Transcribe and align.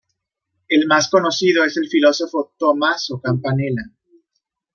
El 0.67 0.87
más 0.87 1.11
conocido 1.11 1.63
es 1.63 1.77
el 1.77 1.87
filósofo 1.87 2.55
Tommaso 2.57 3.21
Campanella. 3.21 3.83